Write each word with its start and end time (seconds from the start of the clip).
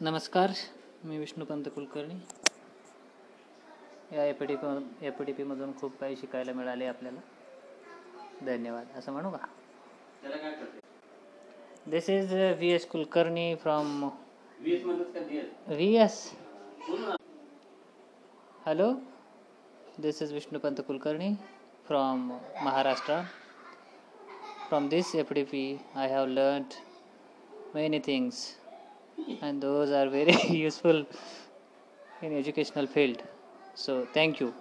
नमस्कार 0.00 0.50
मी 1.04 1.18
विष्णुपंत 1.18 1.68
कुलकर्णी. 1.74 2.14
या 4.12 4.24
F 4.24 4.42
D 4.42 4.56
P 4.56 5.06
F 5.06 5.22
D 5.26 5.32
पीमधून 5.32 5.70
खूप 5.80 5.92
काही 6.00 6.16
शिकायला 6.16 6.52
मिळाले 6.52 6.86
आपल्याला. 6.86 7.20
धन्यवाद. 8.46 8.86
असं 8.98 9.12
म्हणू 9.12 9.30
का? 9.30 9.46
This 11.86 12.10
is 12.10 12.32
V 12.32 12.70
S 12.72 12.86
Kulkarni 12.86 13.54
from 13.62 14.04
V 15.68 15.94
S 15.96 16.18
hello 18.66 18.92
this 19.98 20.22
is 20.22 20.32
Vishnupant 20.32 20.80
Kulkarni 20.86 21.32
from 21.86 22.30
Maharashtra 22.64 23.20
from 24.68 24.88
this 24.92 25.14
FDP 25.14 25.64
I 25.94 26.06
have 26.12 26.28
learnt 26.28 26.78
many 27.74 27.98
things. 28.06 28.44
And 29.40 29.62
those 29.62 29.90
are 29.90 30.08
very 30.08 30.34
useful 30.66 31.04
in 32.20 32.32
educational 32.36 32.86
field. 32.86 33.22
So 33.74 34.06
thank 34.12 34.40
you 34.40 34.54